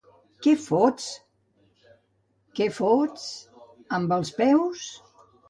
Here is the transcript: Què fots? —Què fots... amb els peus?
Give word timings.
Què 0.45 0.51
fots? 0.61 1.03
—Què 2.61 2.69
fots... 2.79 3.27
amb 4.01 4.19
els 4.19 4.35
peus? 4.41 4.85